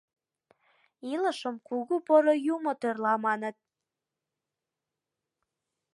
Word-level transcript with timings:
Илышым 1.13 1.55
кугу 1.67 1.95
поро 2.07 2.35
юмо 2.53 2.71
тӧрла, 2.81 3.13
маныт. 3.25 3.55